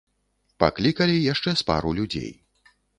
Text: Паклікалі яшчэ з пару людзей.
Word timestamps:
Паклікалі 0.63 1.21
яшчэ 1.33 1.57
з 1.63 1.69
пару 1.71 1.97
людзей. 2.01 2.31